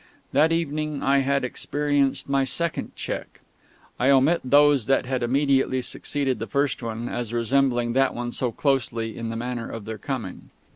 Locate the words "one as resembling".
6.81-7.93